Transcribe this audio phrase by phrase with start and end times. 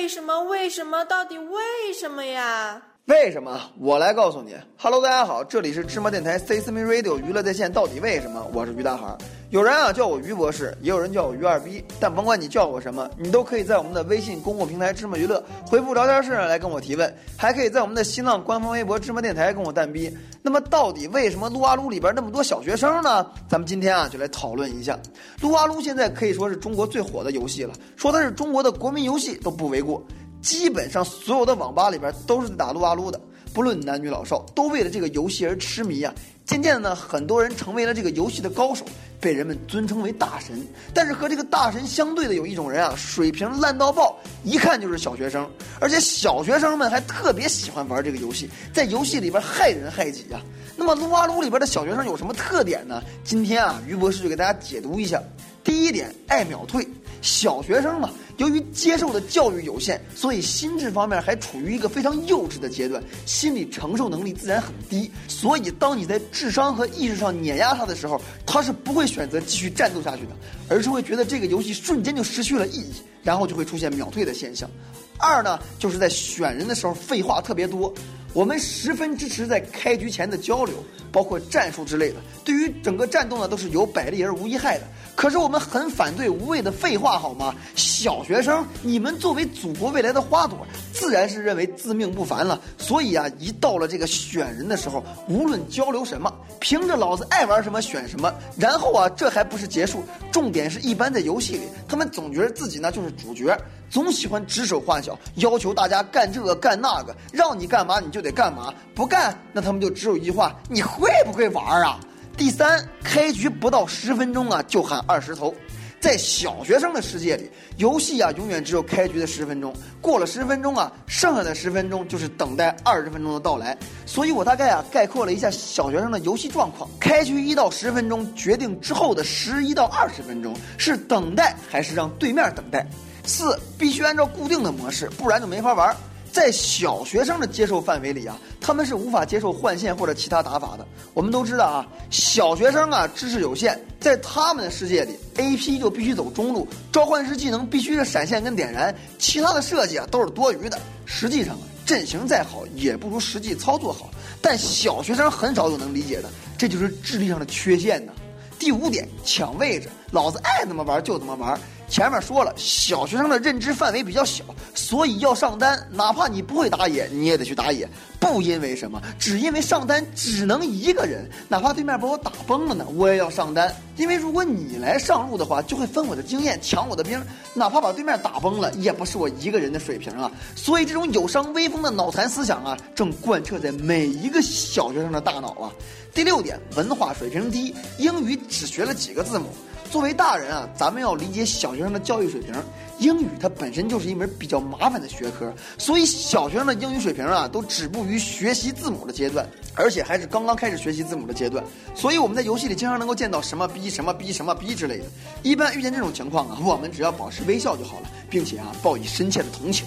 [0.00, 0.42] 为什么？
[0.44, 1.04] 为什么？
[1.04, 2.80] 到底为什么呀？
[3.04, 3.60] 为什么？
[3.78, 4.56] 我来告诉你。
[4.78, 7.70] Hello，大家好，这里是芝麻电台 C C M Radio 娱乐在线。
[7.70, 8.50] 到底为什么？
[8.54, 9.14] 我是于大海。
[9.50, 11.84] 有人啊叫我于博士，也有人叫我于二逼。
[11.98, 20.16] 但甭管你叫我什么，你都可以在我们的微信公共平台芝麻娱乐回复聊天室来跟我提问，还可以在我们的新浪官方微博芝麻电台跟我蛋逼。
[20.40, 23.26] 那么到底为什么撸啊撸里边那么多小学生呢？
[23.48, 24.96] 咱们今天啊就来讨论一下。
[25.40, 30.00] 撸啊撸现在可以说是中国最火的游戏了，说它是中国的国民游戏都不为过。
[30.40, 33.20] 基本上所有的网吧里边都是打撸啊撸的，
[33.52, 36.14] 不论男女老少，都为了这个游戏而痴迷啊。
[36.46, 38.84] 渐渐的呢，很多人成为了这个游戏的高手，
[39.20, 40.66] 被人们尊称为大神。
[40.92, 45.48] 但是和这个大神相对的有一种人啊，水平烂到爆，一看就是小学生。
[45.78, 50.42] 而且小学生们还特别喜欢玩这个游戏，在游戏里边害人害己啊。
[50.76, 53.00] 那么撸啊撸里边的小学生有什么特点呢？
[53.22, 55.22] 今天啊，于博士就给大家解读一下。
[55.62, 56.84] 第一点，爱秒退。
[57.22, 65.10] 小学生嘛，由于接受的教育有限，所以心智方面还处于一个非常幼稚的阶段，心理承受能力自然很低。
[65.28, 70.36] 所以，当你在智商和意识上碾压他的时候，他是不会选择继续战斗下去的，
[70.68, 74.70] 而是会觉得这个游戏瞬间就失去了意义，然后就会出现秒退的现象。
[75.18, 77.92] 二呢，就是在选人的时候废话特别多。
[78.32, 80.74] 我们十分支持在开局前的交流，
[81.10, 84.84] 包括战术之类的，对于整个战斗呢都是有百利而无一害的。
[85.16, 87.54] 可是我们很反对无谓的废话，好吗？
[87.74, 90.66] 小学生，你们作为祖国未来的花朵，
[91.00, 92.60] 自然是认为自命不凡了。
[92.76, 98.30] 所以啊，一到了这个选人的时候，无论交流什么，凭着老子爱玩什么选什么。
[98.58, 111.98] 然后啊，这还不是结束，重点是一般在游戏里，他们总觉得自己呢就是主角，总喜欢指手画脚，要求大家干这个干那个，让你干嘛你就得干嘛，不干那他们就只有一句话：你会不会玩啊？
[112.36, 115.54] 第三，开局不到十分钟啊，就喊二十头。
[116.00, 119.70] 在小学生的世界里，游戏啊，永远只有开局的十分钟。
[120.00, 123.76] 过了十分钟啊，剩下的十分钟就是等待二十分钟的到来。
[124.06, 132.86] 所以我大概啊，概括了一下小学生的游戏状况：开局一到十分钟，决定之后的十一到二十分钟是等待还是让对面等待。
[133.26, 135.94] 四，必须按照固定的模式，不然就没法玩。
[136.32, 140.86] 在小学生的接受范围里啊，他们是无法接受换线或者其他打法的。
[141.12, 150.78] 我们都知道啊，小学生啊知识有限，在他们的世界里，A P 就必须走中路，召唤师技能必须是闪现跟点燃，其他的设计啊都是多余的。
[151.04, 154.08] 实际上啊，阵型再好也不如实际操作好。
[154.40, 158.12] 但小学生很少有能理解的，这就是智力上的缺陷呢。
[158.58, 161.58] 第五点，抢位置，老子爱怎么玩就怎么玩。
[161.90, 167.86] 前面说了，小学生的认知范围比较小，所以要上单，哪怕你不会打野，你也得去打野。
[168.20, 173.74] 不因为什么，只因为上单只能一个人，哪怕对面把我打崩了呢，我也要上单。
[173.96, 177.20] 因为如果你来上路的话，就会分我的经验，抢我的兵，
[177.54, 180.30] 哪怕把对面打崩了，也不是我一个人的水平啊。
[180.54, 185.72] 所以这种有伤威风的脑残思想啊，正贯彻在每一个小学生的大脑啊。
[186.14, 189.48] 第六点，文化水平低，英语只学了几个字母。
[189.90, 192.54] 作为大人啊，咱们要理解小学生的教育水平。
[193.00, 201.64] 英语它本身就是一门比较麻烦的学科，所以小学生的英语水平啊，都止步于学习字母的阶段，而且还是刚刚开始学习字母的阶段。
[201.94, 205.04] 所以我们在游戏里经常能够见到什么逼什么逼什么逼之类的。
[205.42, 209.86] 一般遇见这种情况啊，我们只要保持微笑就好了，并且啊，报以深切的同情。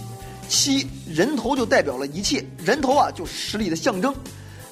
[0.49, 4.13] 七人头就代表了一切，人头啊就是实力的象征。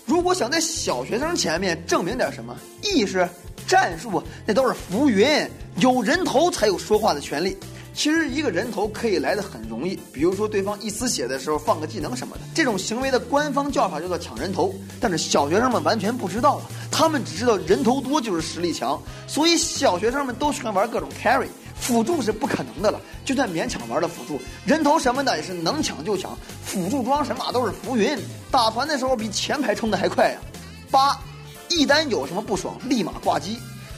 [0.04, 2.54] 如果想在小学生前面证明点什么
[2.84, 3.30] 意识。
[3.72, 7.56] 战术那都是浮云，有人头才有说话的权利。
[7.94, 14.76] 其实一个人头可以来的很容易，比如说对方一丝血的时候放个技能什么的，这种行为的官方叫法叫做抢人头。
[15.00, 21.48] 但是小学生们完全不知道啊，他们只知道人头多就是实力强，所以小学生们都喜欢玩各种 carry，
[21.80, 23.00] 辅助是不可能的了。
[23.24, 28.20] 就算勉强玩的辅助，人头什么的也是能抢就抢，辅助装神马都是浮云，
[28.52, 30.38] 打团的时候比前排冲的还快呀。
[30.92, 31.18] 八。
[31.72, 33.58] 一旦有什么不爽，立马挂机。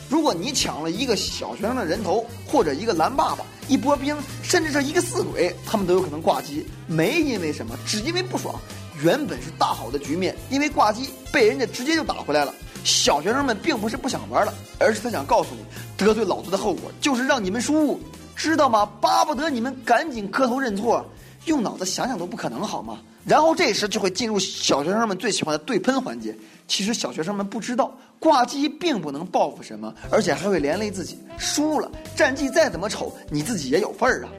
[0.10, 6.66] 如果你抢了一个小学生的人头，或者一个蓝爸爸，一波兵，甚至是一个四鬼，他们都有可能挂机。
[6.88, 8.54] 没因为什么，只因为不爽。
[9.02, 12.54] 原本是大好的局面，因为挂机被人家直接就打回来了。
[12.84, 15.66] 小学生们并不是不想玩了，而是他想告诉你，
[15.98, 18.00] 得罪老子的后果就是让你们输，
[18.36, 18.86] 知道吗？
[19.02, 21.04] 巴不得你们赶紧磕头认错，
[21.46, 23.00] 用脑子想想都不可能，好吗？
[23.26, 26.36] 然后这时就会进入小学生们最喜欢的对喷环节。
[26.68, 31.18] 其实小学生们不知道，挂机并不能报复什么，而且还会连累自己。
[31.38, 34.30] 输了，战绩再怎么丑，你自己也有份儿啊。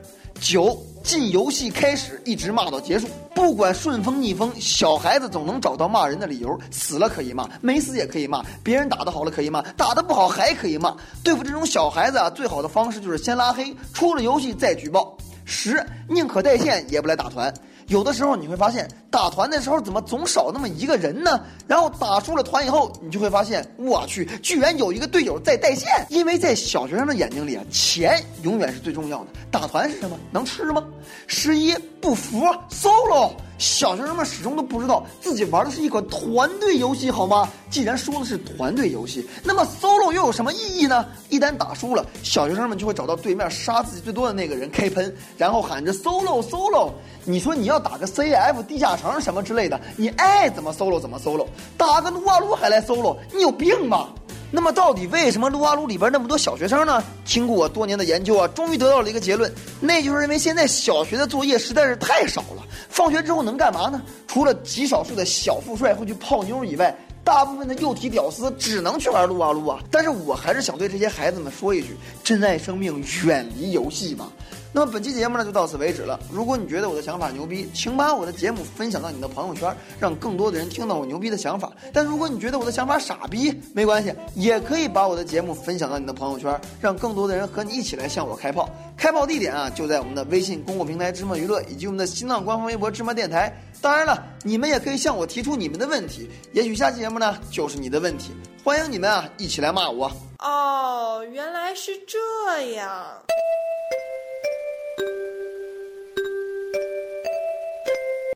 [0.41, 6.59] 九进游戏开始，一直骂到结束，不管顺风逆风，小孩子总能找到骂人的理由。
[6.71, 8.45] 死了可以骂，没死也可以骂。
[8.63, 10.95] 别人打得好了可以骂，打得不好还可以骂。
[11.23, 15.17] 对付这种小孩子啊，最好的方式就是先拉黑，出了游戏再举报。
[15.45, 17.53] 十宁可带线也不来打团。
[17.89, 21.39] 有的时候你会发现，打团的时候怎么总少那么一个人呢？
[21.67, 25.87] 然后打输了团以后，你就会发现，我去，居然有一个队友在带线。
[26.09, 29.27] 因为在小学生的眼睛里啊，钱永远是最重要的。
[29.51, 30.19] 打团是什么？
[30.31, 30.83] 能吃吗？
[31.27, 33.33] 十一不服 solo。
[33.59, 37.49] 小学生们始终都不知道自己玩的是一款团队游戏，好吗？
[37.71, 41.07] 既然说的是团队游戏，那么 solo 又有什么意义呢？
[41.29, 46.91] 一旦打输了，小学生们就会找到对面杀自己最多的那个人开喷，然后喊着 solo solo。
[47.25, 51.47] 你说你要打个 CF 地下城什么之类的，你爱怎么 solo 怎么 solo，
[51.77, 54.09] 打个撸啊撸还来 solo，你有病吧？
[54.55, 57.03] 那么到底为什么撸啊撸里边那么多小学生呢？
[57.25, 64.01] 经过我多年的研究啊，终于得到了一个结论，那就是因为现在小学的作业实在是太少了，放学之后能干嘛呢？
[64.29, 69.81] 除了极少数的小富帅会去泡妞以外，大部分的幼体屌丝只能去玩撸啊撸啊。
[69.91, 74.29] 但是我还是想对这些孩子们说一句：珍爱生命，远离游戏吧。
[74.77, 76.19] 那么本期节目呢就到此为止了。
[76.33, 81.73] 如果你觉得我的想法牛逼，请把我的节目分享到你的朋友圈，让更多的人听到我牛逼的想法。
[81.93, 88.69] 但如果你觉得我的想法傻逼，没关系，也可以把我的节目分享到你的朋友圈，让更多的人和你一起来向我开炮。
[88.97, 93.57] 开炮地点啊就在我们的微信公共平台芝麻娱乐以及我们的新浪官方微博芝麻电台。
[93.81, 98.33] 当然了，你们也可以向我提出你们的问题，也许下期节目呢就是你的问题。
[98.65, 100.11] 欢迎你们啊一起来骂我。
[100.41, 103.23] 哦，原来是这样。
[104.97, 105.34] Thank you.